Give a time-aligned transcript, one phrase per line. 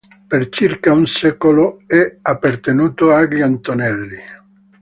[0.33, 4.17] Per circa un secolo è appartenuto agli Antonelli.